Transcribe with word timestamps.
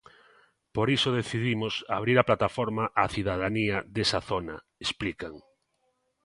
Por 0.75 0.87
iso 0.97 1.17
decidimos 1.19 1.73
abrir 1.97 2.17
a 2.19 2.27
plataforma 2.29 2.83
á 3.01 3.03
cidadanía 3.15 3.77
desa 3.95 4.19
zona, 4.29 4.55
explican. 4.85 5.33